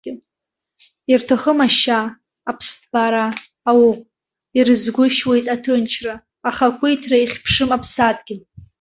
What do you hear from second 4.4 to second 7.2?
ирызгәышьуеит аҭынчра, ахақәиҭра,